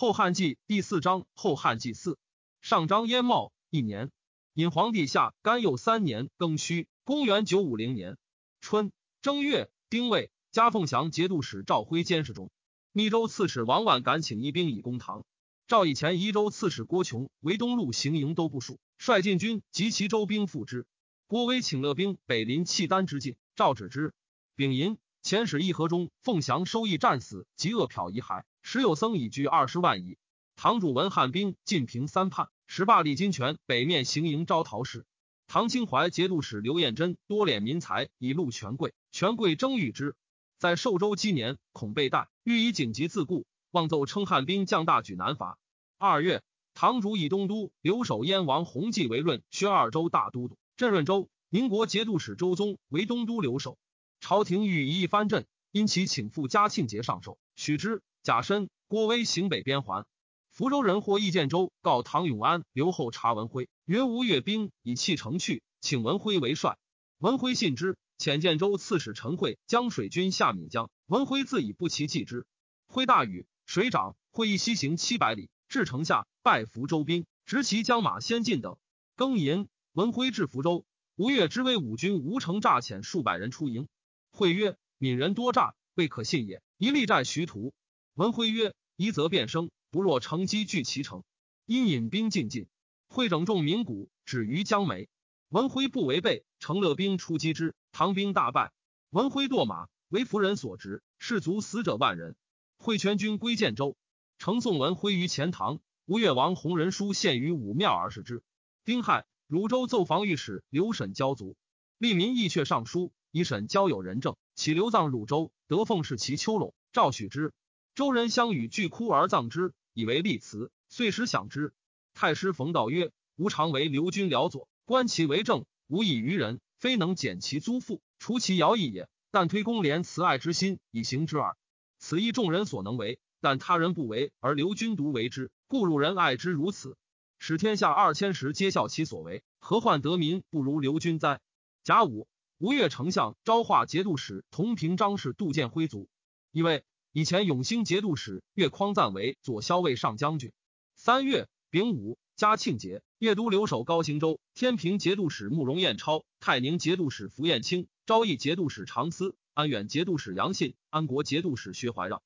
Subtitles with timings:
[0.00, 2.16] 后汉纪第四章后汉纪四
[2.62, 4.10] 上章燕茂一年，
[4.54, 8.16] 引皇帝下甘佑三年庚戌，公元九五零年
[8.62, 12.50] 春正月丁未，加凤翔节度使赵辉监视中。
[12.92, 15.22] 密州刺史王婉敢请一兵以攻唐。
[15.66, 20.86] 赵以前宜州刺史郭琼为东路行营都部署，率禁军及其州兵赴之。
[21.26, 24.14] 郭威请乐兵北临契丹之境，赵止之。
[24.56, 28.44] 丙寅，遣使议和中，凤翔收益战死，及恶殍遗骸。
[28.72, 30.16] 时有僧已居二十万矣。
[30.54, 35.04] 堂主文汉兵进平三叛，使罢李金泉北面行营招讨使。
[35.48, 40.14] 唐清淮节度使刘彦珍多敛民财以戮权贵，权贵争欲之。
[40.56, 45.58] 在寿州七年，恐被逮，欲以紧急自固，妄奏称汉兵将大举南伐。
[45.98, 46.40] 二月，
[46.72, 51.28] 堂主以东都留守燕王弘济为润薛二州大都督，镇润州。
[51.48, 53.78] 宁国节度使周宗为东都留守。
[54.20, 58.00] 朝廷欲以一藩镇，因其请赴嘉庆节上寿，许之。
[58.22, 60.04] 贾申、郭威行北边还，
[60.50, 66.76] 福州人获意建州告唐永安留后查文辉，曰：“吴越兵以弃城去，请文辉为帅。”
[67.16, 72.44] 文辉信之，遣建州刺史陈惠将水军下闽江，文辉自以不齐继之。
[72.88, 78.76] 辉大雨，水涨，会议西行七百里，至城下，拜福州兵，执其将马先进等。
[79.16, 80.84] 庚寅，文辉至福州，
[81.16, 83.88] 吴越之威武军无城诈遣数百人出营。
[84.30, 87.72] 会曰：“闽人多诈，未可信也。”一力战徐图。
[88.20, 91.24] 文辉曰：“一则变生，不若乘机聚其城。”
[91.64, 92.68] 因引兵进进，
[93.08, 95.08] 会整众民谷，止于江梅。
[95.48, 98.72] 文辉不违背，乘乐兵出击之，唐兵大败。
[99.08, 102.36] 文辉堕马，为夫人所执，士卒死者万人。
[102.76, 103.96] 会全军归建州，
[104.38, 105.80] 呈送文辉于钱塘。
[106.04, 108.42] 吴越王弘仁书献于武庙而视之。
[108.84, 111.56] 丁亥，汝州奏防御使刘审交卒，
[111.98, 117.54] 吏民义却上书，以审交有人证，起流葬汝州，得奉侍其丘陇，赵许之。
[117.94, 121.74] 周人相与俱哭而葬之，以为立祠，遂时享之。
[122.14, 129.08] 太师冯道曰：“吾常为刘军辽佐，观其为政，无以于人，非能减其租赋，除其徭役也。
[129.32, 131.56] 但推公廉慈爱之心以行之耳。
[131.98, 136.96] 此亦众人所能为，但他人不为，而刘军独为之，故汝人爱之如此。
[137.38, 141.40] 使天下二千石皆效其所为，何患得民不如刘军哉？”
[141.82, 146.08] 甲午，吴越丞相昭化节度使同平章事杜建辉卒，
[146.52, 146.84] 以为。
[147.12, 150.52] 以前永兴节度使岳匡赞为左骁卫上将军。
[150.94, 162.22] 三月丙午，嘉庆节，叶都留守高行州，天平节度使慕容彦超，泰宁节度使符彦卿，昭义节度使常思，安远节度使杨信，安国节度使薛怀让，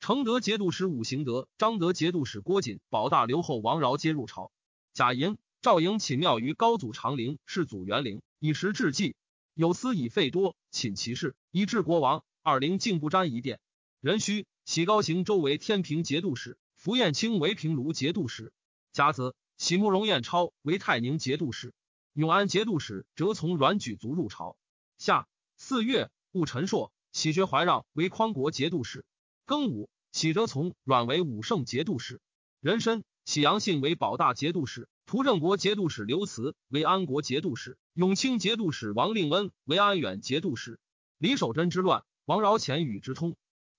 [0.00, 4.50] 承德节度使武行德，张德节度使郭瑾，保大留后王饶皆入朝。
[4.94, 9.14] 贾莹、赵莹寝庙于高祖长陵，世祖元陵，以时致祭。
[9.54, 12.24] 有司以费多，寝其事，以治国王。
[12.42, 13.60] 二陵竟不沾一殿。
[14.04, 18.52] 壬戌，喜高行周为天平节度使，符彦卿为平卢节度使。
[18.92, 21.72] 甲子，喜慕容彦超为泰宁节度使，
[22.12, 24.58] 永安节度使折从阮举族入朝。
[24.98, 25.26] 夏
[25.56, 29.06] 四月，戊辰朔，喜学怀让为匡国节度使。
[29.46, 32.20] 庚午，喜折从阮为武圣节度使。
[32.60, 40.78] 壬申，喜阳信为保大节度使，图正国节度使刘慈为安国节度使，永清节度使王令恩为安远节度使。
[41.16, 43.34] 李守贞之乱，王饶潜与之通。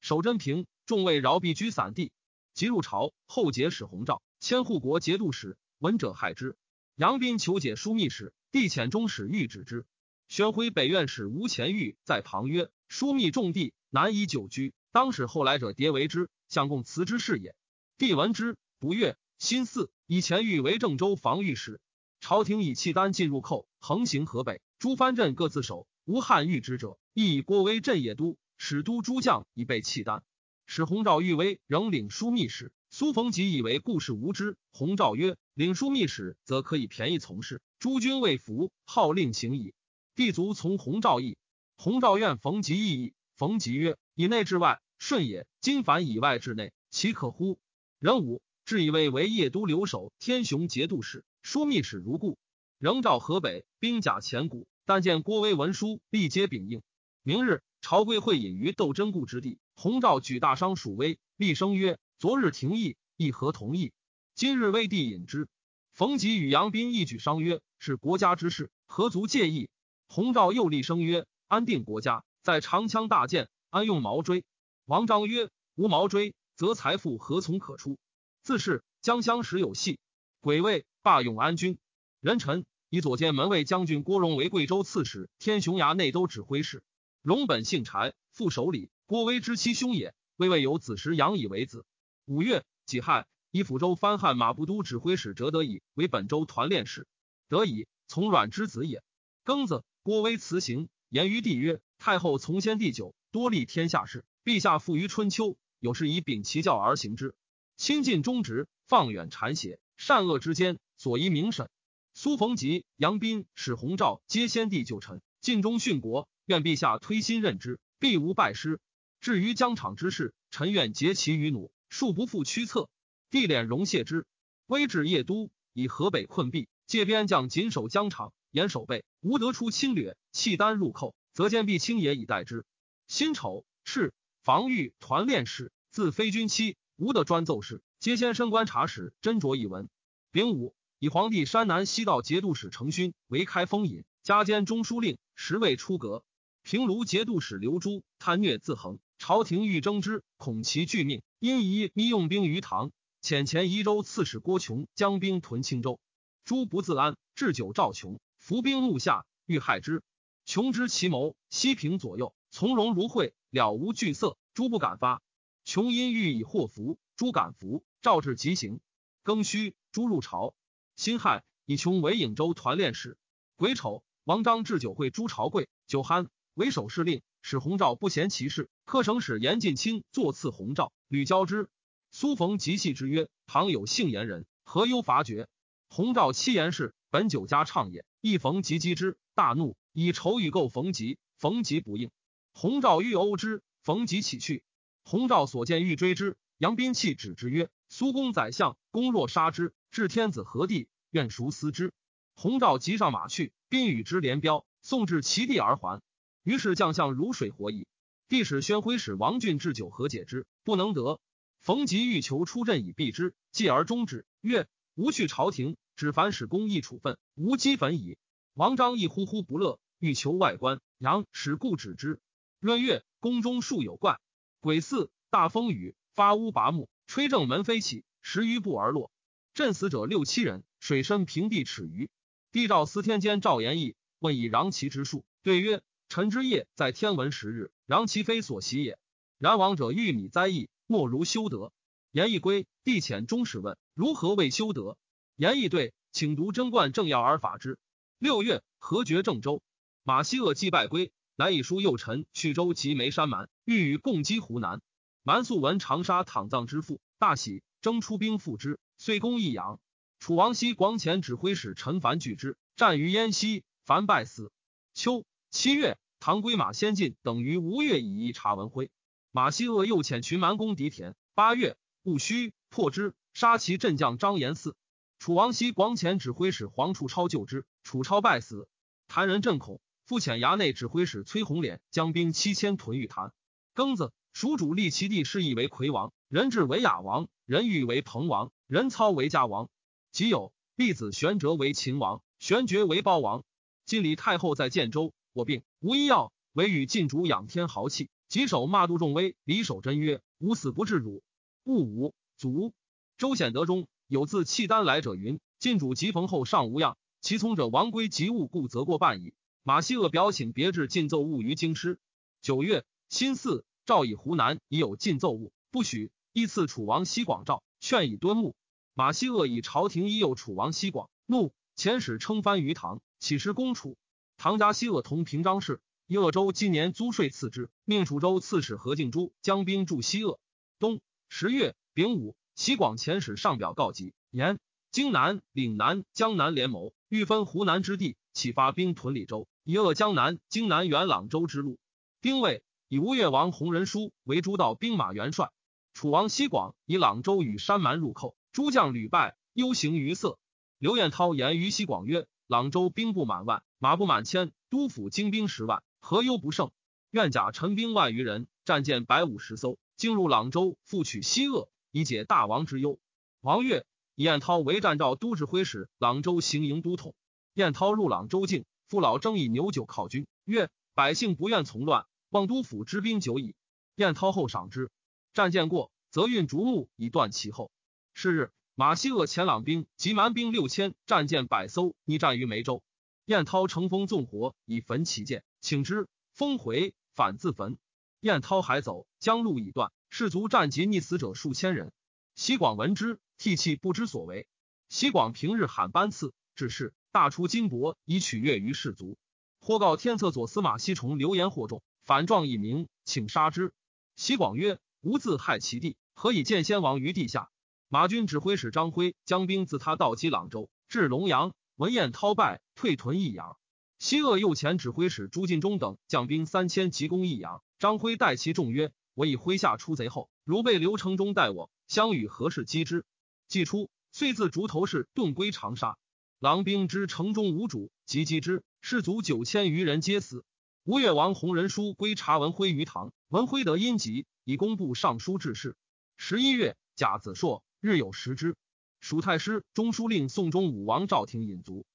[0.05, 2.11] 守贞平，众位饶避居散地，
[2.53, 3.11] 即入朝。
[3.25, 5.57] 后结使弘照，迁护国节度使。
[5.79, 6.55] 闻者害之。
[6.95, 9.83] 杨斌求解枢密使，帝遣中使谕止之。
[10.27, 14.75] 宣徽北院使吴乾玉在旁曰：“枢密重地，难以久居。
[14.91, 17.55] 当使后来者迭为之，相共辞之是也。”
[17.97, 21.81] 帝闻之不悦，心似以前玉为郑州防御使。
[22.19, 28.37] 朝廷以契丹进入寇，横行河北，诸藩镇各自守，无汉御之者，亦以郭威镇野都。
[28.57, 30.23] 使都诸将已被契丹，
[30.65, 32.71] 使弘昭欲为仍领枢密使。
[32.89, 34.55] 苏逢吉以为故事无知。
[34.71, 37.61] 弘昭曰：“领枢密使，则可以便宜从事。
[37.77, 39.73] 诸君未服，号令行矣。”
[40.15, 41.37] 帝卒从弘昭意。
[41.75, 43.13] 弘昭愿逢吉意义。
[43.35, 45.45] 逢吉曰：“以内治外，顺也。
[45.59, 47.59] 今反以外治内，其可乎？”
[47.99, 52.37] 仁武至以为为邺都留守天雄节度使，枢密使如故。
[52.79, 56.81] 仍召河北兵甲前谷，但见郭威文书，立皆禀应。
[57.23, 57.61] 明日。
[57.87, 63.93] 朝贵会饮于窦真固之地，洪昭举大商属威，厉声曰：“昨日廷议，议何同意？
[64.33, 65.47] 今日威帝饮之。”
[65.93, 69.69] 冯吉与杨斌一举商曰：“是国家之事，何足介意？”
[70.09, 74.45] 洪昭又厉声曰：“安定国家，在长枪大剑，安用毛锥？”
[74.85, 77.99] 王章曰：“无毛锥，则财富何从可出？”
[78.41, 79.99] 自是江乡时有隙，
[80.41, 81.77] 鬼位罢永安军。
[82.19, 86.81] 人臣以左监门卫将军郭荣为贵州刺史，天雄衙内都指挥使。
[87.25, 88.91] 荣本姓柴，副守礼。
[89.07, 90.13] 郭威之妻兄也。
[90.35, 91.83] 未未有子时，养以为子。
[92.25, 97.07] 五月己亥，以抚州藩汉马步都指挥使折德以为本州团练使。
[97.49, 99.01] 得以从阮之子也。
[99.43, 107.33] 庚子，郭威辞行，言于帝曰：“太后从先帝久，多立天下事，陛下富于春秋，有事以秉其教而行之，
[107.75, 111.69] 亲近忠直，放远谗邪，善恶之间，所宜明审。”
[112.13, 118.79] 苏逢吉、杨斌、史弘照皆先帝旧臣，尽忠殉国，愿陛下推心任之，必无败师。
[119.19, 122.89] 至于疆场之事，臣愿竭其于弩，庶不负驱策。
[123.31, 124.27] 帝敛容谢之。
[124.67, 126.67] 威至邺都，以河北困闭。
[126.85, 130.15] 借边将谨守疆场，严守备，无得出侵略。
[130.31, 132.63] 契丹入寇，则坚壁清野以待之。
[133.07, 134.13] 辛丑，赤
[134.43, 139.89] 防御团练使，自非军期，无得专奏事，皆先升观察使斟酌一文。
[140.31, 146.23] 丙午，以皇帝山南西道节度使程勋为开封尹，加兼中书令，时未出阁。
[146.65, 152.91] 平卢节度使刘珠贪虐自横，朝廷欲征之，恐其拒命，因疑密用兵于唐，
[153.21, 155.99] 遣前宜州刺史郭琼将兵屯青州。
[156.43, 160.01] 诸不自安，置酒召琼，伏兵怒下，欲害之。
[160.43, 164.35] 琼知其谋，西平左右，从容如晦，了无惧色。
[164.55, 165.21] 诸不敢发。
[165.65, 167.83] 琼因欲以祸福，诸敢服。
[168.01, 168.79] 诏至即行。
[169.23, 170.55] 庚戌，诸入朝。
[170.95, 173.19] 辛亥，以琼为颍州团练使。
[173.55, 178.69] 癸丑，王章置酒会朱朝贵，酒酣，为首侍令，使洪照不嫌其事。
[178.85, 181.69] 客省使严进清坐赐洪照，屡交之。
[182.11, 185.49] 苏逢极细之曰：“倘有幸言人，何忧伐绝？”
[185.89, 192.09] 洪照七言是本酒家唱也，一逢吉击之，大怒，以仇与构逢吉，逢吉不应。
[192.53, 194.63] 洪照欲殴之，逢吉起去。
[195.03, 200.87] 洪照所见欲追之，杨斌弃止之曰：“苏公宰相，公若杀之，至天子何地？
[201.11, 201.91] 愿孰思之？”
[202.33, 206.01] 洪照即上马去，宾与之连标，送至其地而还。
[206.45, 207.87] 于是将相如水火矣。
[208.29, 211.19] 帝使宣徽使王俊置酒和解之，不能得。
[211.59, 218.17] 逢吉欲求出阵以避之，继而终止，曰：“吾去朝廷。”只凡使公义处分，无积粉矣。
[218.53, 220.81] 王章亦呼呼不乐，欲求外观。
[220.97, 222.19] 杨使故止之。
[222.59, 224.19] 闰月，宫中数有怪。
[224.59, 229.09] 癸巳，大风雨，发乌拔木，吹正门飞起，十余步而落。
[229.53, 232.09] 震死者六七人，水深平地尺余。
[232.51, 235.81] 帝诏司天监赵延义问以攘其之数，对曰：
[236.15, 238.97] 臣之业在天文时日，攘其非所习也。
[239.37, 241.73] 然亡者欲米灾异，莫如修德。
[242.09, 244.97] 言义归，帝遣中使问如何为修德。
[245.35, 247.77] 言义对，请读贞观政要而法之。
[248.17, 249.61] 六月，何绝郑州。
[250.03, 254.81] 马希鄂祭拜归，乃以书右臣去州及眉山蛮，欲与共击湖南。
[255.21, 259.81] 蛮素闻长沙躺葬之父，大喜，征出兵复之，遂攻益阳。
[260.19, 264.53] 楚王熙广遣指挥使陈凡拒之，战于燕西，凡败死。
[264.93, 268.89] 秋七月，唐归马先进等于吴越以一查文辉。
[269.29, 271.15] 马希鄂又遣群蛮攻狄田。
[271.35, 274.73] 八月，戊戌，破之，杀其镇将张延嗣。
[275.19, 278.67] 楚王熙广遣指挥使黄处超救之，楚超败死。
[279.07, 283.31] 谭人震恐，复遣衙内指挥使崔红脸将兵七千屯于谭。
[283.75, 289.69] 庚子，蜀主立其弟示意为魁王，人质为雅王，人欲为彭王，人操为嘉王。
[290.11, 293.43] 即有弟子玄哲为秦王，玄觉为包王。
[293.85, 299.35] 晋礼太后在建州，我病无医药，唯与晋主仰天豪气，棘手骂杜仲威。
[299.43, 301.21] 李守贞曰：“吾死不至汝。”
[301.63, 302.73] 勿吾，卒。
[303.19, 303.87] 周显德中。
[304.07, 309.35] 有自契丹来者云：晋主即逢后尚无恙，其从者王归及物故，则过半矣。
[309.61, 311.99] 马希鄂表请别致进奏物于京师。
[312.41, 316.11] 九月，辛巳，诏以湖南已有进奏物，不许。
[316.33, 318.55] 依次楚王西广诏，劝以敦睦。
[318.95, 323.95] 马希鄂以朝廷已有楚王西广，怒，遣使称藩于唐，起师攻楚。
[324.37, 330.39] 唐家西鄂同平章事，以鄂州今年租税赐之，命楚州刺史何敬珠将兵驻西鄂。
[330.79, 332.35] 冬十月丙午。
[332.57, 341.77] 齐广遣使上表告急，言荆南、岭南、江南联谋，欲分湖南之地，启发兵屯李州，以扼江南、荆南元朗州之路。
[342.21, 345.51] 丁未，以吴越王弘仁书为诸道兵马元帅。
[345.93, 350.39] 楚王西广以朗州与山蛮入寇，诸将屡败，忧形于色。
[350.77, 356.71] 刘彦涛言于西广曰：“朗州兵不满万，马不满千，都府精兵十万，何忧不胜？
[357.11, 362.99] 愿甲陈兵万余人，战舰百五十艘，经入朗州，复取西鄂。”以解大王之忧。
[363.39, 367.15] 王悦以彦涛为战诏都指挥使，朗州行营都统。
[367.53, 373.55] 燕涛入朗州境，父老争以牛酒犒军，曰：“百姓不愿从乱，望都府之兵久矣。”
[373.95, 374.91] 燕涛后赏之。
[375.33, 377.71] 战舰过，则运竹木以断其后。
[378.13, 382.83] 是日，马西鄂前朗兵及蛮兵六千，战舰百艘，逆战于梅州。
[383.25, 387.79] 燕涛乘风纵火，以焚其舰，请之，风回，反自焚。
[388.19, 389.91] 燕涛还走，江路已断。
[390.11, 391.91] 士卒战及溺死者数千人。
[392.35, 394.47] 西广闻之，涕泣不知所为。
[394.89, 399.17] 西广平日喊班次，致仕，大出金帛以取悦于士卒。
[399.59, 403.73] 或告天策左司马西崇流言惑众，反状以名，请杀之。
[404.15, 407.49] 西广曰：“吾自害其弟，何以见先王于地下？”
[407.89, 413.57] 马军指挥使张辉将兵自他到击朗州，至龙阳，文燕涛败，退屯益阳。
[413.97, 423.05] 西鄂右前指挥使朱进忠等将兵三千急攻益阳，张辉待其众曰：“我以麾下出贼后，如被刘成忠待我，相与何事击之？”
[423.47, 425.97] 既出，遂自竹头市遁归长沙。
[426.39, 430.43] 狼兵知城中无主，即击之，士卒九千余人皆死。
[430.83, 435.75] 吴越王弘仁书归查文辉于堂，文辉得阴疾，以工部尚书致仕。
[436.17, 438.55] 十一月，甲子朔，日有食之。
[438.99, 441.85] 蜀太师、中书令宋忠武王赵廷引卒。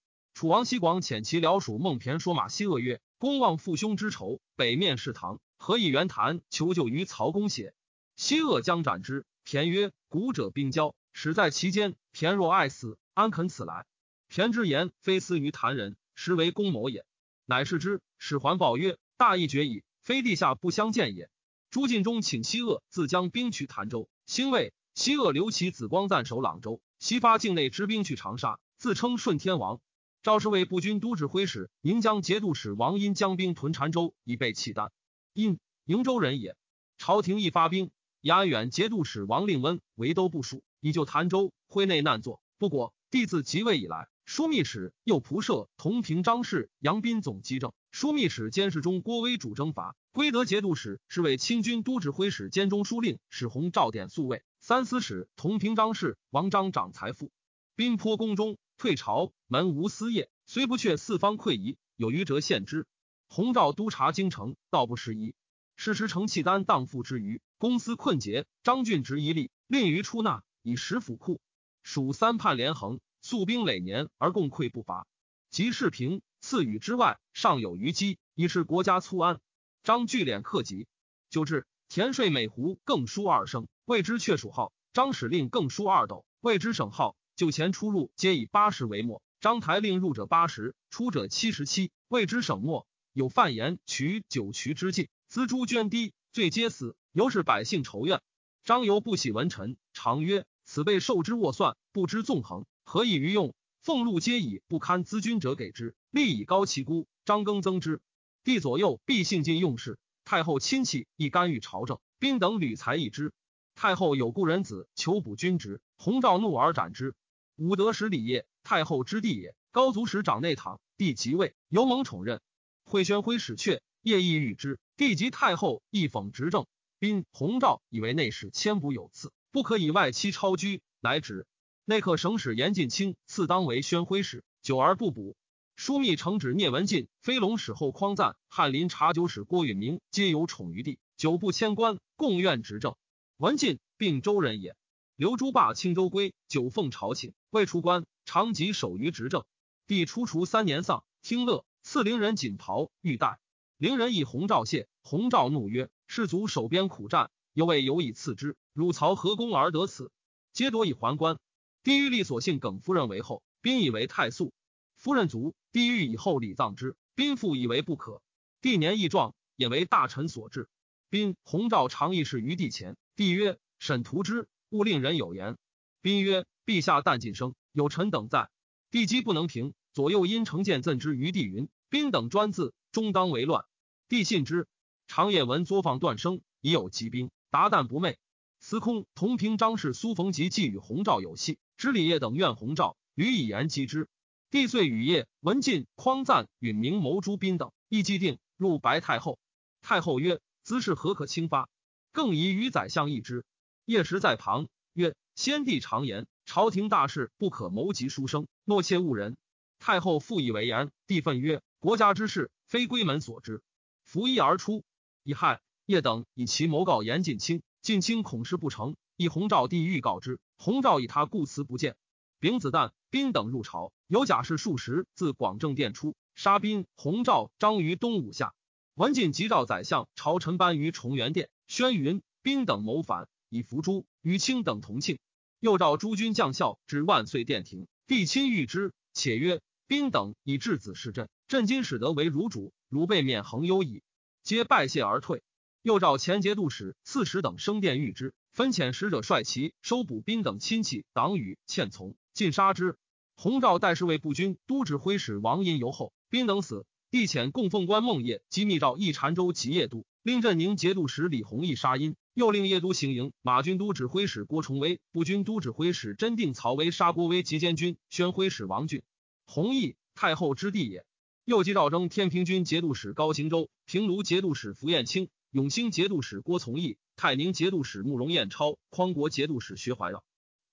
[0.40, 7.75] 楚王西广遣其僚属孟骈说马西鄂曰：“公望父兄之仇，北面是唐，何以圆谈求救于曹公邪？”
[8.16, 9.26] 西鄂将斩之。
[9.44, 11.94] 骈曰：“古者兵交，始在其间。
[12.14, 13.85] 骈若爱死，安肯此来？”
[14.32, 17.04] 骈之言非私于谭人，实为公谋也。
[17.44, 18.00] 乃是之。
[18.16, 21.28] 使还报曰：“大义决矣，非地下不相见也。”
[21.70, 24.73] 朱进忠请西鄂自将兵去潭州，兴魏。
[24.94, 29.82] 西鄂留其子光暂守朗州，西发境内之兵去长沙，自称顺天王。
[30.22, 34.92] 赵氏为步军都指挥使、宁江节度使王殷将兵屯澶州，以备契丹。
[35.32, 36.56] 殷瀛州人也。
[36.98, 41.54] 朝廷一发兵，以安远节度使王令温为都部署，以救潭州。
[41.68, 42.92] 徽内难作，不果。
[43.10, 44.08] 帝自即位以来。
[44.26, 57.32] 枢密使右仆射同平章事杨斌总机政，枢密使监视中郭威主征伐，归德节度使是为清军都指挥使兼中书令史弘赵典宿卫，三司使同平章事王章掌财富。
[57.74, 62.87] 兵颇宫中，退朝门无私业，虽不却四方溃夷，有余者献之。
[63.28, 65.34] 弘赵督察京城，道不拾遗。
[65.76, 71.42] 事时成契丹荡妇之余，公司困竭，张俊直一力，令于出纳，以食府库。
[71.82, 73.00] 蜀三叛连横。
[73.20, 75.06] 素兵累年而共溃不伐，
[75.50, 79.40] 及世平赐予之外，尚有余积，以示国家粗安。
[79.82, 80.87] 张聚敛克己，
[81.28, 84.72] 就至田税每斛更输二升，谓之阙属号。
[84.94, 87.14] 张使令更输二斗，谓之省号。
[87.40, 89.23] 就钱出入皆以八十为末。
[89.40, 92.87] 张台令入者八十，出者七十七，谓之省末。
[93.14, 98.20] 有犯言取九渠之境，资诸捐低，罪皆死，由是百姓仇怨。
[98.62, 103.54] 张由不喜文臣，常曰：“此辈受之握算，不知纵横。”何以于用？
[103.80, 107.09] 俸禄皆以不堪资君者给之，利以高其孤。
[107.25, 108.02] 张庚增之。
[108.44, 109.99] 帝左右必信尽用事。
[110.26, 113.32] 太后亲戚亦干预朝政，兵等屡才议之。
[113.75, 117.14] 太后有故人子求补军职，弘赵怒而斩之。
[117.60, 119.54] 武德使礼业，太后之弟也。
[119.70, 122.40] 高祖使长内堂，帝即位，由蒙宠任。
[122.84, 124.80] 惠宣徽使阙，业亦遇之。
[124.96, 126.66] 帝及太后亦讽执政。
[126.98, 131.46] 宾弘赵以为内史千补有次，不可以外戚超居，乃止。
[131.84, 135.36] 内客省使严进清赐当为宣徽使，久而不补。
[135.76, 142.96] 枢密承旨聂文进、飞龙使后匡赞、翰林察酒使郭允明皆有宠于帝，久不迁官，共愿执政。
[143.36, 144.74] 文进并州人也。
[145.20, 149.44] 刘朱霸青州归，九奉朝请，未出关，长疾守于执政。
[149.86, 153.38] 帝初除三年丧，听乐，赐陵人锦袍玉带。
[153.76, 158.56] 陵人以弘赵谢，弘赵怒曰：“士卒守边苦战，犹未有以赐之。
[158.72, 160.10] 汝曹何功而得此？
[160.54, 161.38] 皆夺以还官。”
[161.84, 164.54] 帝欲立所幸耿夫人为后，宾以为太素。
[164.96, 168.22] 夫人卒，帝欲以后礼葬之，宾父以为不可。
[168.62, 170.70] 帝年益壮，也为大臣所制。
[171.10, 175.58] 宾弘赵常议事于帝前，帝曰：“审图之，勿令人有言。”
[176.02, 178.48] 宾曰：“陛下但晋升，有臣等在，
[178.90, 179.74] 帝机不能平。
[179.92, 183.64] 左右因成见赠之于帝云：‘宾等专自，终当为乱。’
[184.08, 184.66] 帝信之。
[185.06, 188.16] 长夜闻作坊断声，已有疾兵，达旦不寐。
[188.60, 194.08] 司空同平张氏苏逢吉既与弘赵有隙。”知礼业等怨弘赵，屡以言击之。
[194.50, 199.38] 帝遂与业、文进、匡赞、允明谋诸宾等，亦既定入白太后。
[199.80, 201.68] 太后曰：“兹事何可轻发？
[202.12, 203.44] 更宜与宰相议之。”
[203.84, 209.37] 叶时在旁曰：“先帝常言，朝廷大事不可谋及书生，诺切误人。”
[209.78, 210.90] 太后复以为言。
[211.06, 213.62] 帝愤曰：“国家之事，非归门所知。”
[214.04, 214.84] 拂衣而出。
[215.22, 218.96] 乙亥，叶等以其谋告严进清，进清恐事不成。
[219.16, 221.96] 以弘赵帝欲告之，弘赵以他故辞不见。
[222.38, 228.54] 丙子旦，宾等入朝，有甲士数十自广正殿出，杀宾、弘赵、张于东武下。
[228.94, 234.07] 文进急召宰相朝臣班于崇元殿，宣云宾等谋反，以伏诛。
[234.23, 235.19] 与卿等同庆。
[235.59, 244.02] 又召诸军将校至万岁殿庭，帝亲谕之，且曰：宾等以质子弑朕，朕今使得为汝主，汝被免恒忧矣。
[244.42, 245.42] 皆拜谢而退。
[245.83, 252.97] 又召前节度使、刺史等升殿谕之，分遣使者率其收捕兵等亲戚党羽欠从，尽杀之。
[253.37, 256.87] 洪昭代侍卫步军都指挥使王殷游后，兵等死。
[257.11, 269.02] 帝遣供奉官孟业及密诏议禅州及邺都，令镇宁节度使李弘毅杀殷，又令邺都行营马军都指挥使郭崇威、步军都指挥使真定曹威杀郭威及监军宣徽使王俊。
[269.46, 271.04] 弘毅太后之弟也。
[271.44, 280.22] 又击赵征天平军节度使高行周、平卢节度使符彦卿、永兴节度使郭从义、泰宁节度使慕容彦超、匡国节度使薛怀绕、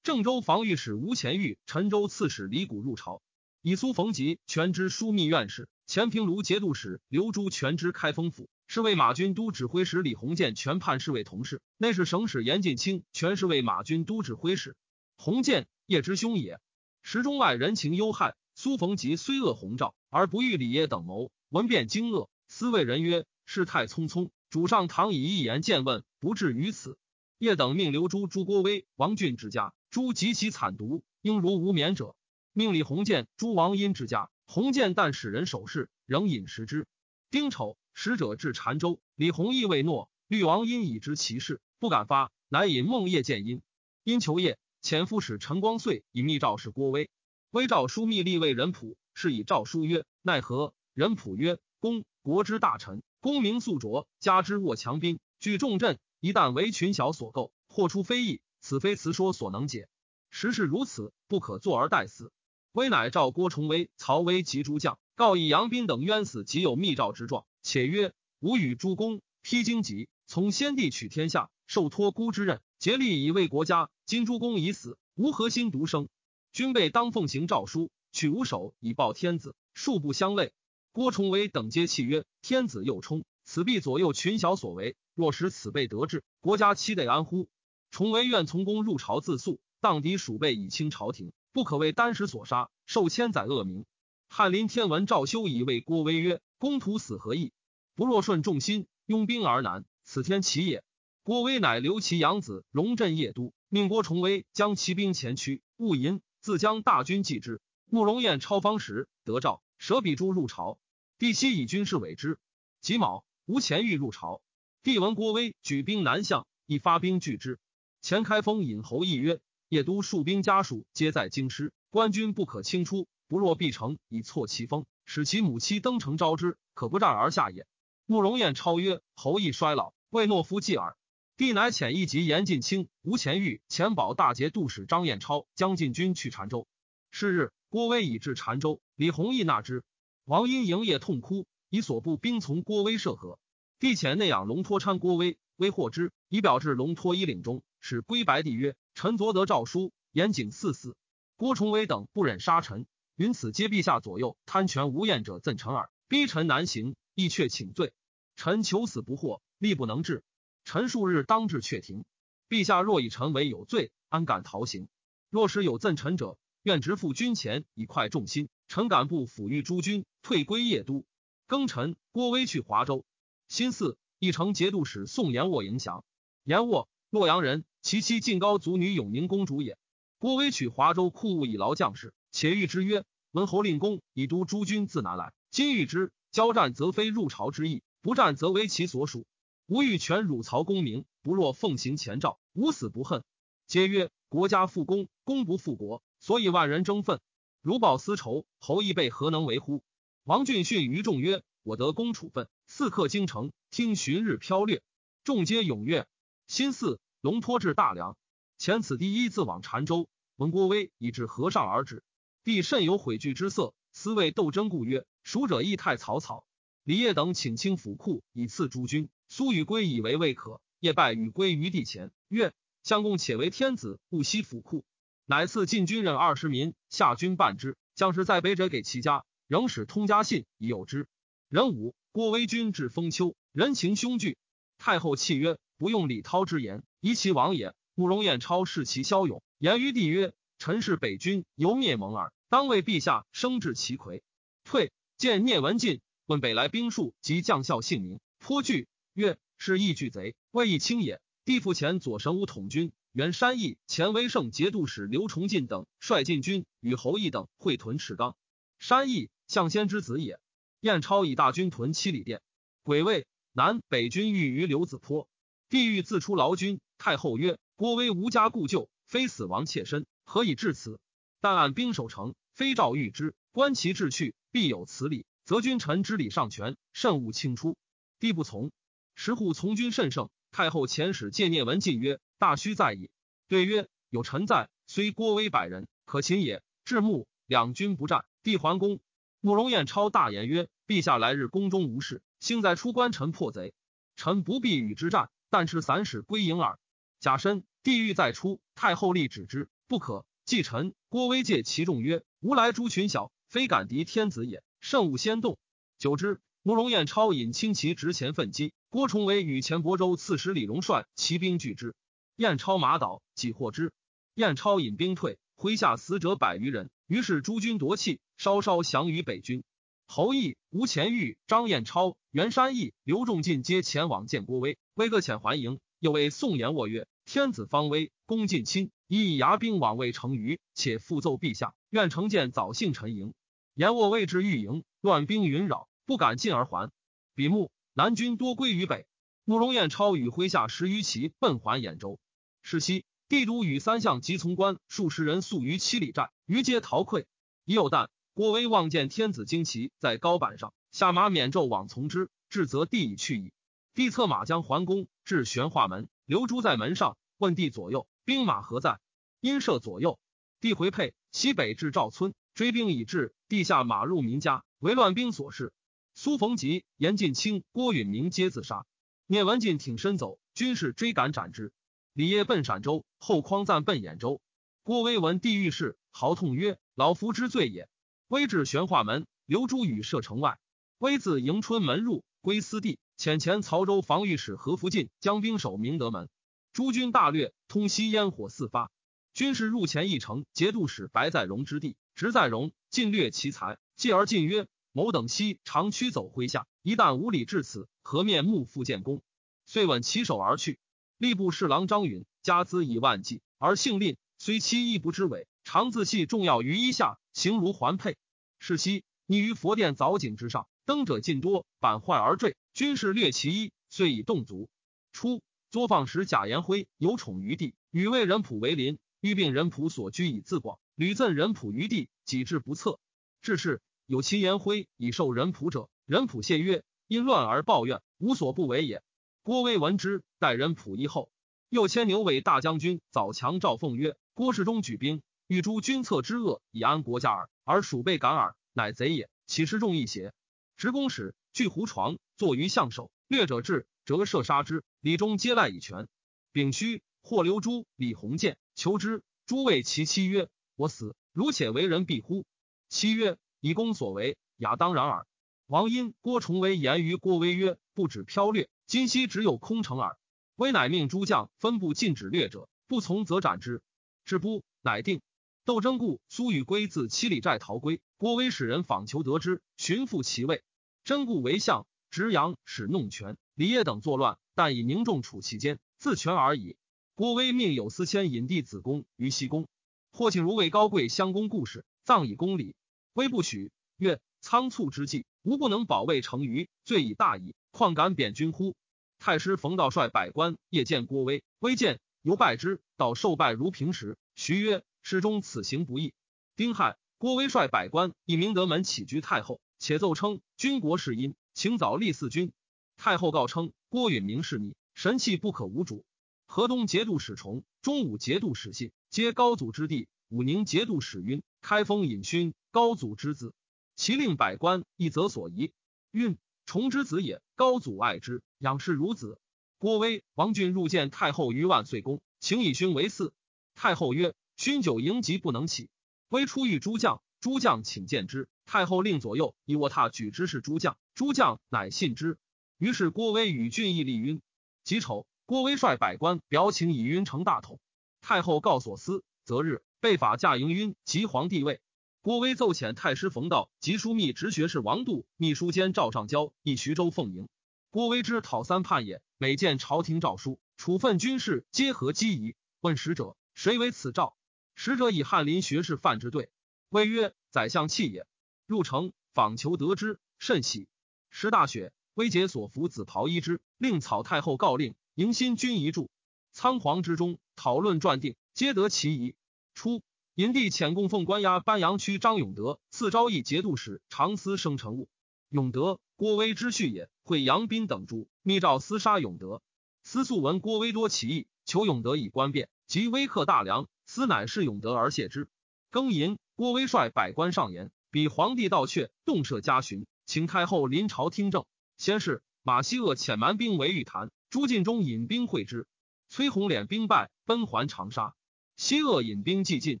[0.02, 3.22] 郑州防御使吴前玉、陈州刺史李谷入朝，
[3.62, 5.66] 以苏逢吉全知枢密院事。
[5.86, 14.76] 前平卢节度使刘朱全知开封府，是为马军都指挥使李鸿渐全判侍卫同事，内是省使严进清全是为马军都指挥使。
[15.16, 16.60] 鸿渐叶之兄也。
[17.02, 21.30] 时中外人情忧害，苏逢吉虽恶洪昭，而不欲李业等谋。
[21.48, 26.98] 闻变惊愕，思谓人曰：“事态匆匆，主上倘以一言见问，不至于此。”
[27.38, 32.16] 叶等命刘朱、朱郭威、王俊之家，诸及其惨毒，应如无免者。
[32.52, 34.28] 命李鸿渐、诸王殷之家。
[34.46, 36.86] 洪建但使人守事，仍饮食之。
[37.30, 40.10] 丁丑，使者至澶州，李弘毅未诺。
[40.28, 43.62] 律王因已知其事，不敢发，乃引孟夜见殷。
[44.04, 47.08] 殷求夜，前夫使陈光遂以密诏使郭威。
[47.52, 59.88] 威诏书密立为人仆，是以诏书曰：“奈何？”人仆曰：“公国之大臣，功名素卓，加之握强兵，据重镇，一旦为群小所构，或出非议，此非辞说所能解。
[60.28, 62.30] 时事如此，不可坐而待死。”
[62.72, 67.46] 威乃召郭崇威、曹威及诸将，告以杨斌等冤死，即有密诏之状。
[67.66, 73.90] 且曰：吾与诸公披荆棘，从先帝取天下，受托孤之任，竭力以为国家。
[74.04, 76.08] 今诸公已死，吾何心独生？
[76.52, 80.52] 君辈当奉行诏书，取吾首以报天子，数不相类。
[80.92, 84.94] 郭崇威等皆泣曰：天子又冲，此必左右群小所为。
[85.16, 87.48] 若使此辈得志，国家岂得安乎？
[87.90, 91.32] 崇威愿从公入朝自诉，荡敌鼠辈以清朝廷。
[91.52, 93.84] 不可为单时所杀，受千载恶名。
[94.28, 97.52] 翰林天文赵修以为郭威曰：“公徒死何意？
[97.96, 100.84] 不若顺众心，拥兵而南，此天齐也。”
[101.24, 107.60] 郭威乃留其养子龙镇邺都，命郭崇威将骑兵前驱，勿淫，自将大军继之。
[107.86, 110.78] 慕容彦超方时得诏，舍比诸入朝。
[111.18, 112.38] 帝悉以军事委之。
[112.80, 114.40] 己卯，吴前欲入朝，
[114.82, 117.58] 帝闻郭威举兵南向，亦发兵拒之。
[118.02, 119.40] 前开封尹侯议曰。
[119.68, 123.08] 邺都戍兵家属皆在京师，官军不可轻出。
[123.26, 127.66] 不若必城以挫其锋，使其母妻登城招之，可不战而下也。
[128.08, 130.96] 慕容彦超曰：“侯亦衰老，未诺夫继耳。”
[131.36, 136.68] 帝乃遣一级严进卿、吴前玉、前保大节度使张彦超将进军去澶州。
[137.10, 139.82] 是日，郭威已至澶州，李弘毅纳之。
[140.24, 143.40] 王因营夜痛哭，以所部兵从郭威涉河。
[143.80, 148.76] 帝遣内养龙托搀郭威，威获之，以表至龙托一领中，使归白帝曰。
[148.94, 150.96] 臣昨得诏书，严景四死。
[151.36, 157.92] 郭崇威等不忍杀臣，云此皆陛下左右贪权无厌者赠臣耳，逼臣难行，亦却请罪。
[158.36, 160.22] 臣求死不获，力不能治。
[160.64, 162.04] 臣数日当至阙庭。
[162.48, 164.86] 陛下若以臣为有罪，安敢逃行？
[165.30, 168.48] 若是有赠臣者，愿直付军前，以快众心。
[168.68, 171.04] 臣敢不抚育诸军，退归邺都。
[171.48, 173.04] 庚辰，郭威去华州。
[173.48, 176.04] 辛巳，一城节度使宋延沃迎降。
[176.44, 177.64] 延沃，洛阳人。
[177.80, 179.78] 其妻晋高祖女永宁公主也。
[180.18, 189.26] 郭威取华州库务以劳将士，且谕之曰：“文侯令公以督诸军自南来，今欲之交战，则非入朝之意；不战，则为其所属。
[189.66, 193.24] 吾欲全汝曹公明，不若奉行前诏，无死不恨。”
[193.66, 197.20] 皆曰：“国家复公，公不复国，所以万人争愤。
[197.62, 199.82] 如报私仇，侯亦备何能为乎？”
[200.24, 204.82] 王俊训于众曰：“我得公处分，四客京城，听旬日飘掠。”
[205.24, 206.06] 众皆踊跃。
[206.46, 206.98] 新巳。
[207.22, 208.16] 龙托至大梁，
[208.56, 212.04] 前此第一自往澶州，闻郭威以至河上而止，
[212.44, 216.46] 帝甚有悔惧之色，思谓斗争故曰：“蜀者亦太草草。”
[216.84, 219.08] 李业等请清府库以赐诸军。
[219.26, 224.84] 苏与归以为未可，夜拜与归于帝前，曰：“相公且为天子，不惜府库。”
[225.26, 227.76] 乃赐禁军任二十民，下军半之。
[227.96, 231.08] 将士在北者给其家，仍使通家信以有之。
[231.48, 234.38] 壬午，郭威军至封丘，人情凶惧。
[234.78, 237.74] 太后泣曰：“不用李涛之言。”夷其王也。
[237.96, 244.22] 慕容彦超视其骁勇，言于帝曰：“臣是北军，犹灭蒙耳，当为陛下生至其魁。”
[244.62, 258.36] 退见聂文进，问北来兵数及将校姓名，颇惧，曰：“是义巨贼，未易轻也。”帝复前左神武统军原山邑前威胜节度使刘崇进等率进军与侯毅等会屯赤冈。
[258.78, 260.38] 山邑向先之子也。
[260.80, 262.42] 彦超以大军屯七里店。
[262.82, 265.28] 癸未，南北军欲于刘子坡，
[265.70, 266.78] 帝欲自出劳军。
[266.98, 271.00] 太后曰：“郭威无家故旧，非死亡妾身，何以至此？
[271.40, 277.76] 但按兵守城，非诏谕之，观其志去，必有此理，则君臣之礼尚全，慎勿轻出。
[278.18, 278.72] 帝不从。
[279.14, 283.10] 石户从军甚盛，太后遣使借聂文进曰：“大须在矣。”
[283.48, 288.98] 对曰：“有臣在，虽郭威百人，可擒也。”至暮，两军不战，帝还宫。
[289.40, 293.74] 慕容彦超大言曰：“陛下来日宫中无事，幸在出关臣破贼，
[294.16, 296.78] 臣不必与之战，但持散使归营耳。”
[297.20, 300.24] 甲申，帝欲再出，太后立止之，不可。
[300.46, 305.58] 继臣郭威借其众曰：“吾来诸群小，非敢敌天子也，慎勿先动。”
[305.98, 311.94] 久之，慕容彦超引轻骑直前奋击，郭崇为与前亳州刺史李荣率骑兵拒之，
[312.36, 313.92] 彦超马倒，己获之。
[314.34, 316.90] 彦超引兵退，麾下死者百余人。
[317.06, 319.64] 于是诸军夺气，稍稍降于北军。
[320.06, 325.78] 侯毅、吴前玉、张彦超、袁山义、刘仲进皆前往见郭威，威各遣还营。
[325.98, 333.34] 又为宋延卧曰：“天子方威，公近亲。”以牙兵往未成虞，且复奏陛下，愿乘舰早幸陈营。
[333.74, 336.90] 言卧未至御营，乱兵云扰，不敢进而还。
[337.34, 339.06] 比目南军多归于北。
[339.44, 342.18] 慕容彦超与麾下十余骑奔还兖州。
[342.62, 347.26] 是夕，帝都与三相及从官数十人宿于七里寨，余皆逃溃。
[347.64, 353.52] 已有旦，郭威望见天子旌旗在高板上，下马免胄往从之，至则帝已去矣。
[353.94, 358.08] 帝策马将还宫，至玄化门，留珠在门上，问帝左右。
[358.24, 358.98] 兵马何在？
[359.40, 360.18] 因射左右。
[360.58, 365.72] 帝回沛，西北至赵村，追兵已至，地下马入民家，为乱兵所事。
[366.14, 368.86] 苏逢吉、严进清、郭允明皆自杀。
[369.26, 371.72] 聂文进挺身走，军士追赶斩之。
[372.14, 374.40] 李业奔陕州，后匡赞奔兖州。
[374.82, 377.88] 郭威闻帝遇事，嚎痛曰：“老夫之罪也。”
[378.28, 380.58] 威至玄化门，留诸与射城外。
[380.96, 386.30] 威自迎春门入，归私地，遣前曹州防御使何福进将兵守明德门。
[386.72, 388.90] 诸军大掠，通西烟火四发。
[389.36, 393.76] 军士入前一城，节度使白在荣之地，直在荣，尽掠其财。
[393.94, 399.20] 继而进曰：“某等西长驱走麾下，一旦无礼至此，何面目复建功？”
[399.66, 400.78] 遂稳其手而去。
[401.18, 408.16] 吏部侍郎张允家资以万计，而姓吝，虽妻亦不知伪，常自系重要于衣下，形如环佩。
[408.58, 412.56] 是夕，溺于佛殿藻井之上，登者尽多，板坏而坠。
[412.72, 414.70] 军士掠其衣，遂以动足。
[415.12, 415.42] 初。
[415.70, 418.98] 作坊时，贾延辉有宠于帝，与魏人仆为邻。
[419.20, 423.00] 欲病人仆所居以自广，屡赠人仆于地，己志不测。
[423.42, 429.02] 至是，有其言辉以受人仆者，人仆谢曰：“因乱而抱怨，无所不为也。”
[429.42, 431.30] 郭威闻之，待人仆一后。
[431.68, 439.28] 又迁牛尾大将军早强赵凤曰：“郭世忠举兵，欲诛君侧之恶，以安国家耳，而鼠辈敢耳，乃贼也。
[439.46, 440.32] 岂是众义邪？”
[440.76, 443.86] 执公使据胡床，坐于相首，略者至。
[444.04, 446.06] 折射杀之，李忠皆赖以全。
[446.52, 449.24] 丙戌，或留诸李鸿渐求之。
[449.46, 452.44] 诸谓其妻曰：“我死，如且为人必乎？”
[452.88, 455.26] 妻曰：“以公所为，雅当然耳。”
[455.66, 460.16] 王因、郭崇为言于郭威曰：“不止飘掠，今夕只有空城耳。”
[460.54, 463.82] 威乃命诸将分部禁止掠者，不从则斩之。
[464.24, 465.20] 至不，乃定。
[465.64, 470.62] 窦征故苏与归自七里寨逃归，郭威使人访求得之，寻复其位。
[471.02, 473.36] 征故为相，执阳使弄权。
[473.54, 476.76] 李业等作乱，但以凝重处其间，自全而已。
[477.16, 479.66] 郭威命有司迁引弟子宫于西宫，
[480.12, 482.74] 霍庆如为高贵相公故事，葬以公礼。
[483.14, 488.76] 威不许，曰：仓促之计，吾不能保卫成虞，罪已大矣，况敢贬君乎？
[489.18, 494.18] 太师冯道率百官夜见郭威，威见犹拜之，道受拜如平时。
[494.34, 496.12] 徐曰：师中此行不易。
[496.54, 502.52] 丁亥，郭威率百官以明德门起居太后，且奏称军国是因，请早立嗣君。
[502.98, 506.04] 太后告称郭允明是逆，神器不可无主。
[506.46, 513.52] 河东节度使崇、中武节度使信，皆高祖之弟；武宁节度使晕、开封尹勋，高祖之子。
[513.94, 515.72] 其令百官一则所疑。
[516.12, 519.38] 运崇之子也，高祖爱之，养视如子。
[519.78, 523.32] 郭威、王俊入见太后于万岁宫，请以勋为嗣。
[523.74, 525.90] 太后曰：“勋久迎疾不能起。”
[526.28, 528.48] 威出遇诸将，诸将请见之。
[528.64, 530.96] 太后令左右以卧榻举之，是诸将。
[531.14, 532.38] 诸将乃信之。
[532.78, 534.40] 于是郭威与俊义立晕。
[534.82, 537.78] 己丑，郭威率百官表请以晕成大统。
[538.20, 541.80] 太后告所思，择日被法驾迎晕即皇帝位。
[542.20, 547.48] 郭威奏遣太师冯道及枢密直学士王度、秘书监赵尚交以徐州奉迎。
[547.90, 552.56] 郭威之讨三叛也，每见朝廷诏书，处分军士皆合机宜。
[552.80, 554.36] 问使者，谁为此诏？
[554.74, 556.50] 使者以翰林学士范之对。
[556.88, 558.26] 威曰：宰相气也。
[558.66, 560.88] 入城访求得之，甚喜。
[561.30, 561.92] 时大雪。
[562.14, 566.10] 威解所服紫袍衣之，令草太后告令迎新君一柱。
[566.52, 569.34] 仓皇之中，讨论撰定，皆得其宜。
[569.72, 570.02] 初，
[570.34, 575.08] 银帝遣供奉关押班阳区张永德，赐昭义节度使，常司生成物。
[575.48, 579.62] 永德，郭威之婿也，会杨斌等诸，密诏厮杀永德。
[580.02, 583.88] 司素闻郭威多起义，求永德以官变，即威克大梁。
[584.04, 585.48] 司乃是永德而谢之。
[585.90, 591.64] 庚寅，郭威率百官上言，比皇帝盗阙，动设家巡，请太后临朝听政。
[591.96, 595.86] 先是，马希厄遣蛮兵围玉坛，朱进忠引兵会之。
[596.28, 598.34] 崔洪敛兵败，奔还长沙。
[598.76, 600.00] 西鄂引兵既进，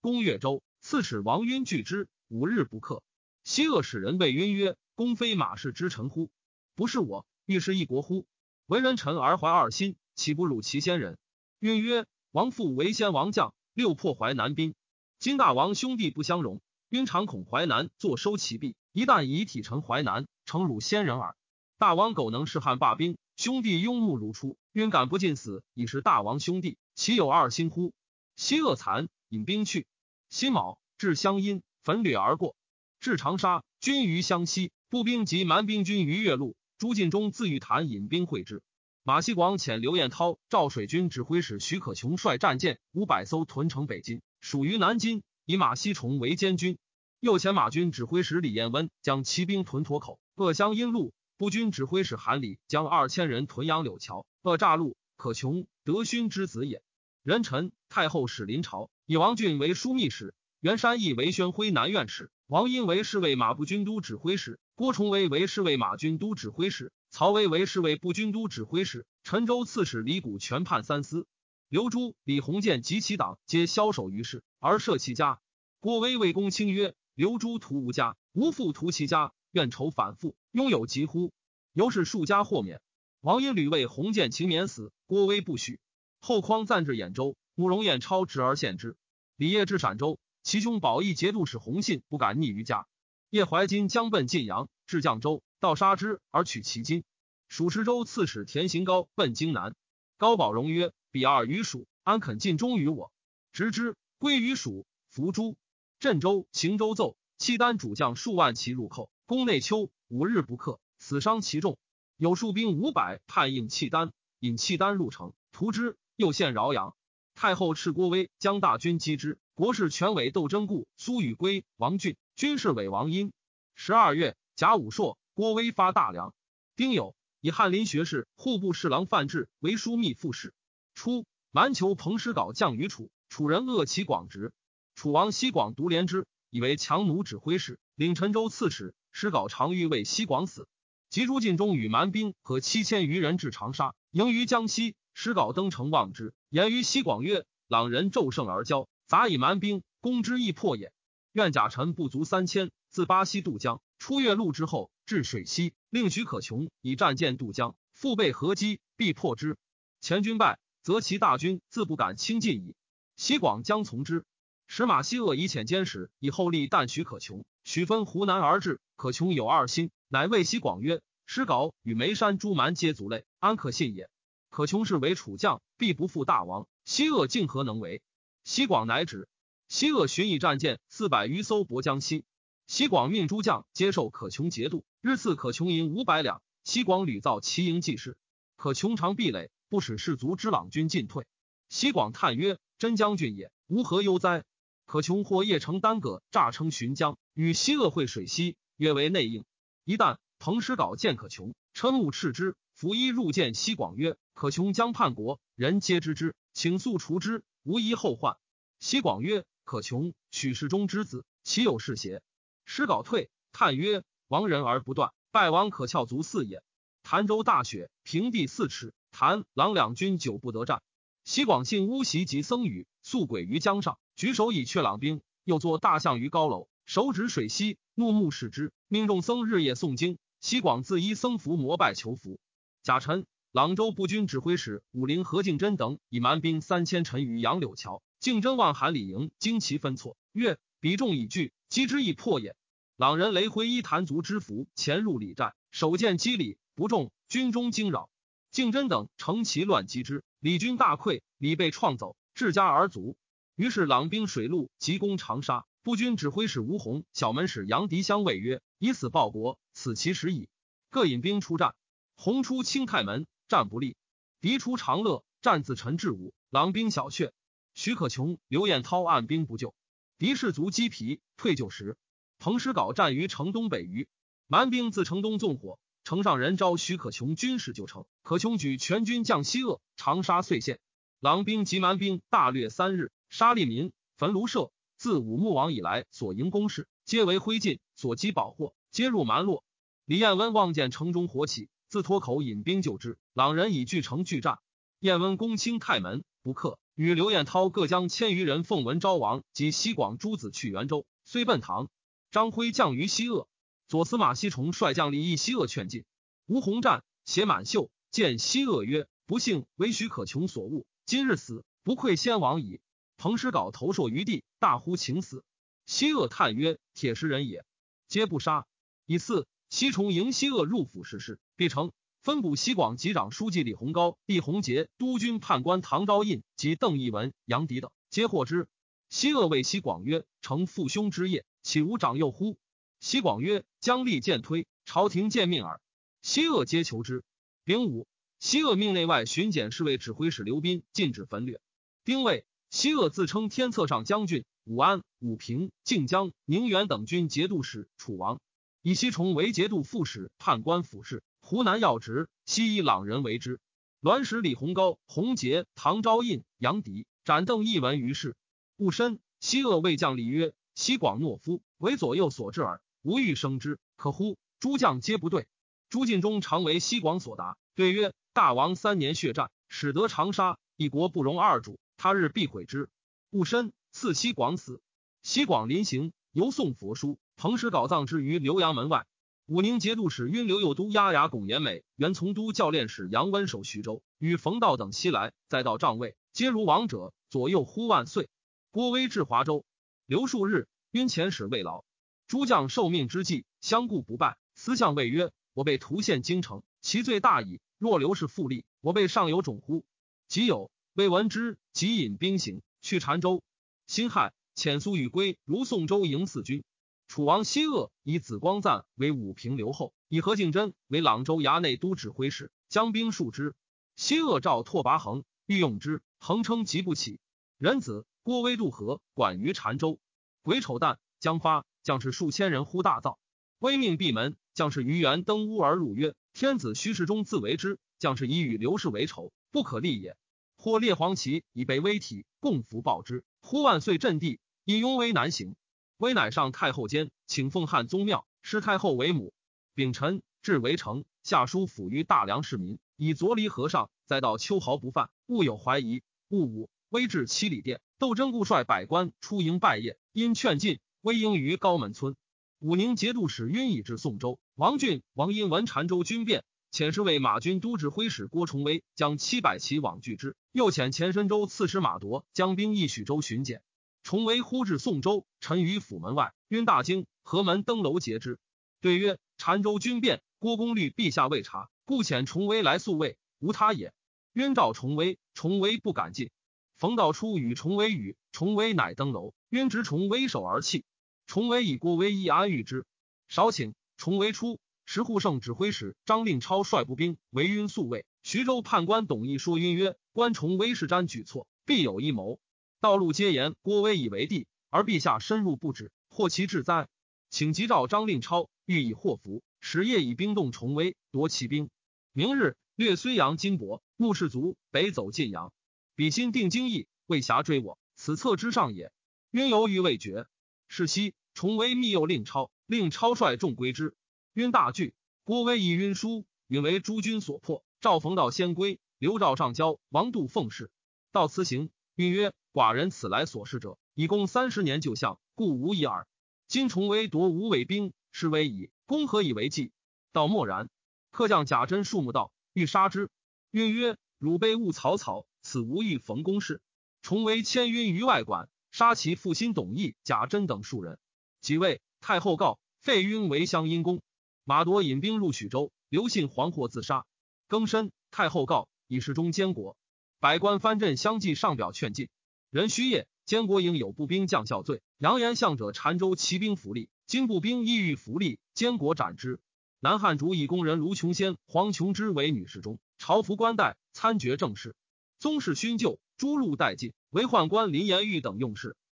[0.00, 3.02] 攻越州，刺史王晕拒之，五日不克。
[3.44, 6.30] 西鄂使人谓晕曰：“公非马氏之臣乎？
[6.74, 8.26] 不是我，欲是一国乎？
[8.66, 11.18] 为人臣而怀二心，岂不辱其先人？”
[11.60, 14.74] 晕曰：“王父为先王将，六破淮南兵。
[15.18, 21.36] 今大王兄弟不相容，晕常恐淮南坐收其弊，一旦遗体成淮南，诚辱先人耳。
[21.78, 27.94] 大王苟能弑汉罢兵，兄弟拥目如初，晕敢不尽死，已是大王兄弟，岂有二心乎？”
[28.36, 29.86] 西恶残，引兵去。
[30.28, 32.54] 辛卯，至湘阴，焚掠而过。
[33.00, 36.52] 至长沙，军于湘西，步兵及蛮兵军于岳麓。
[36.76, 38.60] 朱进忠自玉坛引兵会之。
[39.04, 46.76] 马希广遣刘彦涛、赵水军指挥使徐可琼率战舰五百艘屯城北京，属于南京，以马希崇为监军。
[47.20, 54.94] 右遣马军指挥使李彦温将骑兵屯妥口、鄂湘阴路；步军指挥使韩礼将二千人屯杨柳桥、鄂栅路。
[55.16, 56.82] 可穷，德勋之子也。
[57.22, 62.30] 人臣太后使临朝，以王俊为枢密使，袁山义为宣徽南院使。
[62.46, 71.26] 王殷为侍卫马步军都指挥使，郭崇威为侍卫马军都指挥使，曹威为侍卫步军都指挥使，陈州刺史李谷全判三司。
[71.70, 75.40] 刘朱、李鸿渐及其党皆枭首于世，而设其家。
[75.78, 81.32] 郭威为公卿曰：“刘朱屠无家，吾父屠其家，愿仇反复，拥有疾乎？”
[81.72, 82.80] 由是数家豁免。
[83.20, 85.80] 王殷屡为鸿渐请免死，郭威不许。
[86.20, 88.96] 后匡暂至兖州，慕容彦超执而献之。
[89.36, 90.18] 李业至陕州。
[90.42, 92.86] 其兄保义节度使洪信不敢逆于家。
[93.28, 97.04] 叶怀金将奔晋阳，至绛州，盗杀之而取其金。
[97.46, 99.74] 蜀池州刺史田行高奔京南，
[100.16, 103.12] 高保荣曰：“彼二于蜀，安肯尽忠于我？
[103.52, 104.86] 执之，归于蜀。
[105.10, 105.56] 伏诛。
[105.98, 111.78] 镇州、行州奏，契丹主将数万骑入寇，攻内丘，五日不克，死伤其众。
[112.16, 115.96] 有数兵五百叛应契丹，引契丹入城，屠之。
[116.16, 116.96] 又陷饶阳。
[117.36, 123.32] 太后斥郭威将大军击之。”国事权委窦征固、苏宇圭、王俊，军事委王英。
[123.76, 126.34] 十二月，甲午朔，郭威发大梁。
[126.74, 130.52] 丁酉，以翰林学士、户部侍郎范质为枢密副使。
[130.92, 134.52] 初，蛮酋彭师稿降于楚，楚人恶其广直。
[134.96, 138.92] 楚王西广独怜之，以为强弩指挥使，领陈州刺史。
[139.12, 140.68] 师稿常欲为西广死。
[141.08, 144.94] 及朱进忠与蛮兵和七千余人至长沙，迎于江西。
[145.12, 150.92] 师稿登城望之，言于西广曰：“朗人骤胜而骄。”杂以蛮兵攻之易破也。
[151.32, 159.58] 愿甲臣不足三千，自巴西渡江，出越路之后，至水西，令许可琼以战舰渡江，腹背合击，必破之。
[160.00, 162.76] 前军败，则其大军自不敢轻进矣。
[163.16, 164.24] 西广将从之。
[164.68, 168.80] 使马希鄂以遣监使以后立但许可琼，许分湖南而至。
[168.96, 174.10] 可穷有二心，乃谓西广曰：“师稿与眉山诸蛮皆族类，安可信也？
[174.50, 176.66] 可穷是为楚将，必不负大王。
[176.84, 178.02] 西鄂竟何能为？”
[178.44, 179.28] 西广乃止。
[179.68, 182.24] 西鄂寻以战舰四百余艘泊江西。
[182.66, 186.42] 西广命诸将接受可穷节度，日赐可穷银五百两。
[186.62, 188.18] 西广屡造奇营济事，
[188.56, 191.26] 可穷常壁垒，不使士卒之朗军进退。
[191.68, 194.44] 西广叹曰：“真将军也，吾何忧哉？”
[194.84, 199.44] 可穷或夜乘单葛，诈称巡江，与西鄂会水西，约为内应。
[199.84, 202.56] 一旦彭师稿见可琼，嗔怒斥之。
[202.74, 208.38] 伏衣入见西广曰：“可琼将叛国，人皆知之，请速除之。”无疑后患。
[208.78, 212.22] 西广曰：“可穷，许世中之子，岂有是邪？”
[212.64, 216.62] 师稿退，叹曰：“亡人而不断，败亡可翘足四也。”
[217.04, 220.82] 潭州大雪，平地四尺，谭、郎两军久不得战。
[221.24, 225.20] 西广信乌袭及僧羽，宿鬼于江上，举手以却朗兵。
[225.44, 230.18] 又作大象于高楼，手指水西，怒目视之，命众僧日夜诵经。
[230.40, 232.40] 西广自依僧服膜拜求福。
[232.82, 233.26] 贾臣。
[233.52, 242.56] 朗州步军指挥使武陵何敬真等以蛮兵三千陈于杨柳桥，敬真望韩李营，旌旗分错，曰：“彼众已聚，击之亦破也。”
[242.98, 248.10] 朗人雷挥一弹足之符，潜入里寨，手剑击里不中，军中惊扰。
[248.50, 253.16] 敬真等乘其乱击之，李军大溃，李被创走，至家而卒。
[253.54, 260.48] 于是朗兵水陆急攻长沙，步军指挥使吴宏、小门使杨迪相谓曰：“以死报国，此其时矣。”
[260.90, 261.74] 各引兵出战，
[262.16, 263.26] 洪出清泰门。
[263.48, 263.96] 战不利，
[264.40, 267.32] 敌出长乐，战自陈至武，狼兵小阙。
[267.74, 269.74] 徐可琼、刘彦涛按兵不救，
[270.18, 271.96] 敌士卒击疲，退就时。
[272.38, 274.06] 彭师稿战于城东北隅，
[274.46, 280.78] 蛮兵自城东纵火，城上人招徐可琼军士救城，可琼举全军将西鄂，长沙遂陷。
[281.18, 284.70] 狼兵及蛮兵大掠三日，杀利民，焚庐舍。
[285.00, 289.64] 自武穆王以来，所营宫室皆为灰烬，所积宝货皆入蛮落。
[290.04, 293.16] 李彦温望见城中火起，自脱口引兵救之。
[293.32, 294.58] 朗人以据城拒战，
[294.98, 296.78] 彦温攻清太门，不克。
[296.96, 301.88] 与刘彦涛各将千余人奉文昭王及西广诸子去元州，遂奔唐。
[302.30, 303.48] 张辉降于西鄂，
[303.88, 306.04] 左司马西崇率将李义西鄂劝进。
[306.44, 312.82] 吴鸿战携满袖见西鄂曰：“不幸为许可穷所误，今日死，不愧先王矣。”
[313.20, 315.44] 彭师稿投槊于地，大呼请死。
[315.84, 317.66] 西鄂叹曰：“铁石人也，
[318.08, 318.66] 皆不杀。”
[319.04, 321.92] 以四，西崇迎西鄂入府，实施，必成。
[322.22, 328.68] 分补西广及长书记李鸿高、毕宏杰、督军判官唐昭胤及邓义文、杨迪等，皆获之。
[329.10, 332.56] 西鄂谓西广曰：“成父兄之业，岂无长幼乎？”
[333.00, 335.82] 西广曰：“将立渐推，朝廷见命耳。”
[336.22, 337.22] 西鄂皆求之。
[337.64, 341.60] 丙午，西鄂命内外巡检侍卫指挥使刘斌禁止焚掠。
[342.02, 348.40] 丁未，西鄂自称天策上将军，武安、武平、靖江、宁远等军节度使，楚王
[348.80, 351.24] 以西崇为节度副使、判官府事。
[351.40, 353.58] 湖南要职，西以朗人为之。
[354.00, 358.36] 栾使李鸿高、洪杰、唐昭胤、杨迪斩邓一文于市。
[358.76, 365.48] 戊申，西鄂谓将李曰：“西广懦夫，为左右所制耳，无欲生之，可乎？”诸将皆不对。
[365.88, 372.88] 朱进忠常为西广所答，对曰：“大王三年血战，使得长沙，一国不容二主，他日必毁之。”
[373.28, 374.80] 戊申，赐西广死。
[375.20, 379.06] 西广临行，游送佛书，彭师稿葬之于浏阳门外。
[379.44, 388.30] 武宁节度使晕刘右都押牙巩延美，原从都教练使杨温守徐州，与冯道等西来，再到帐位，皆如王者，左右呼万岁。
[388.70, 389.66] 郭威至华州，
[390.06, 391.84] 留数日，晕前使未劳。
[392.26, 394.38] 诸将受命之际，相顾不拜。
[394.54, 397.60] 思相谓曰：“我被屠陷京城，其罪大矣。
[397.76, 399.84] 若刘氏复立，我辈尚有种乎？”
[400.28, 403.42] 即有未闻之，即引兵行去澶州。
[403.86, 406.62] 辛亥，遣苏与归如宋州迎四军。
[407.08, 413.54] 楚王西鄂以子光赞为武平留后，以何敬真为朗州衙内都指挥使，将兵数之。
[413.96, 417.18] 西鄂召拓跋恒，欲用之，恒称急不起。
[417.56, 419.98] 仁子郭威渡河，管于澶州。
[420.42, 423.18] 癸丑旦，将发，将士数千人呼大造，
[423.58, 424.36] 威命闭门。
[424.52, 430.14] 将士于元登屋而入，曰：“天子虚实中自为之，将士以与刘氏为仇，不可立也。”
[430.60, 433.24] 或列黄旗以备威体，共服报之。
[433.40, 435.56] 呼万岁阵地，以雍威难行。
[435.96, 439.32] 威乃上太后监，请奉汉宗庙，视太后为母。
[439.74, 446.02] 丙辰，至围城，下书抚于大梁市民，以左礼和尚，再到秋毫不犯，勿有怀疑。
[446.28, 452.16] 戊午，威至七里店，窦真固率百官出营拜谒，因劝进，威应于高门村。
[452.58, 463.62] 武宁节度使晕以至宋州，王俊、王因闻澶州军变，遣侍卫马军都指挥使郭崇威将七百骑往拒之，又遣前深州刺史马铎将兵诣许州巡检。
[464.04, 468.38] 崇为呼至宋州，陈于府门外，晕大惊，何门登楼截之。
[468.80, 473.92] 对曰：澶州军变，郭公虑陛下未察，故遣崇威来宿卫，无他也。
[474.34, 476.30] 晕召崇威，崇威不敢进。
[476.76, 480.84] 冯道初与崇威语，崇威乃登楼，晕执崇威手而泣。
[481.26, 482.86] 崇威以郭威亦安御之。
[483.28, 484.60] 少顷，崇威出，
[484.92, 488.04] 石护胜指挥使张令超率步兵围晕宿卫。
[488.24, 492.40] 徐州判官董义说晕曰：关崇威是瞻举措，必有一谋。
[492.80, 496.88] 道路皆言郭威以为帝，而陛下深入不止，祸其至哉？
[497.28, 501.70] 请急召张令超，欲以祸福，使夜以兵动重威，夺其兵。
[502.12, 505.52] 明日略睢阳金帛，穆氏族北走晋阳。
[505.94, 508.90] 彼心定京邑，未暇追我，此策之上也。
[509.30, 510.26] 晕犹豫未决。
[510.66, 513.94] 是夕，崇威密诱令超，令超率众归之。
[514.34, 517.64] 晕大惧，郭威以晕书，允为诸军所破。
[517.80, 520.70] 赵逢道先归，刘赵上交，王度奉事。
[521.10, 522.32] 道辞行，晕曰。
[522.52, 526.08] 寡人此来所事者，以公三十年旧相，故无疑耳。
[526.48, 528.70] 今重威夺吴尾兵，是威矣。
[528.86, 529.70] 公何以为计？
[530.12, 530.68] 道默然。
[531.12, 533.08] 客将贾珍数目道，欲杀之。
[533.52, 536.60] 曰曰：汝卑勿草草，此无欲逢公事。
[537.02, 540.98] 重威迁晕于外馆，杀其父亲董义、贾珍等数人。
[541.40, 544.02] 即位，太后告废晕为乡阴公。
[544.50, 547.06] 马铎引兵入许州，刘信惶惑自杀。
[547.48, 549.76] 庚申，太后告以示中监国。
[550.18, 552.08] 百官藩镇相继上表劝进。
[552.50, 559.38] 壬戌夜，监国营有步兵将校罪，扬言向者澶州骑兵福利，今步兵意欲福利，监国斩之。
[559.78, 564.74] 南汉主以宫人卢琼仙、黄琼之为女侍中，朝服冠带，参决政事。
[565.20, 568.76] 宗室勋旧，诸禄殆尽，为宦官林延玉等用事。